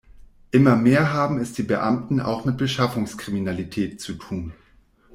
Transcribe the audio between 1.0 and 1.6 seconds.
haben es